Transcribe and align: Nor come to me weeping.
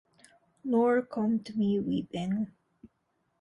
Nor 0.63 1.03
come 1.03 1.43
to 1.43 1.55
me 1.55 1.79
weeping. 1.79 2.47